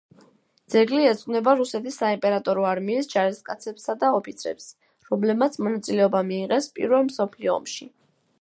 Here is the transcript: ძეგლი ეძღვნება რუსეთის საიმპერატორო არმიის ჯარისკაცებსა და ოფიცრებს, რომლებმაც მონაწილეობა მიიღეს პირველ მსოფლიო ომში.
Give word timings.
ძეგლი 0.75 1.01
ეძღვნება 1.09 1.51
რუსეთის 1.59 1.97
საიმპერატორო 2.03 2.65
არმიის 2.71 3.11
ჯარისკაცებსა 3.13 3.97
და 4.05 4.11
ოფიცრებს, 4.21 4.73
რომლებმაც 5.13 5.63
მონაწილეობა 5.67 6.27
მიიღეს 6.33 6.75
პირველ 6.79 7.11
მსოფლიო 7.13 7.55
ომში. 7.61 7.93